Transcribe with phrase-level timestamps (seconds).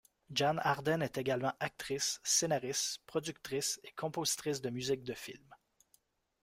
[0.33, 5.53] Jann Arden est également actrice, scénariste, productrice et compositrice de musique de film.